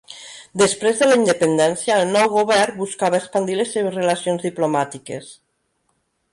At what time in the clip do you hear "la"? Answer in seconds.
1.09-1.17